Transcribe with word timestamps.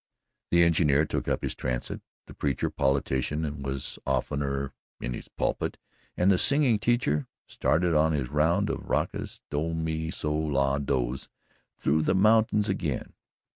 The 0.49 0.63
engineer 0.63 1.05
took 1.05 1.27
up 1.27 1.43
his 1.43 1.53
transit, 1.53 2.01
the 2.25 2.33
preacher 2.33 2.71
politician 2.71 3.61
was 3.61 3.99
oftener 4.03 4.73
in 4.99 5.13
his 5.13 5.27
pulpit, 5.27 5.77
and 6.17 6.31
the 6.31 6.39
singing 6.39 6.79
teacher 6.79 7.27
started 7.45 7.93
on 7.93 8.11
his 8.13 8.27
round 8.29 8.71
of 8.71 8.89
raucous 8.89 9.41
do 9.51 9.75
mi 9.75 10.09
sol 10.09 10.79
dos 10.79 11.29
through 11.77 12.01
the 12.01 12.15
mountains 12.15 12.67
again. 12.67 13.13